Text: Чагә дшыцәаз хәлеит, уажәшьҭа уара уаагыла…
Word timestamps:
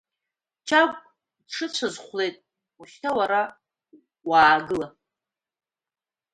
Чагә 0.67 0.97
дшыцәаз 1.47 1.95
хәлеит, 2.03 2.35
уажәшьҭа 2.77 3.09
уара 3.17 3.41
уаагыла… 4.29 4.87